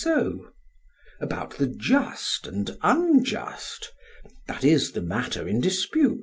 [0.03, 0.47] SOCRATES:
[1.19, 3.91] About the just and unjust
[4.47, 6.19] that is the matter in dispute?